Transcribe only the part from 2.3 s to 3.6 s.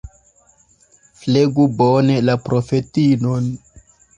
la profetinon.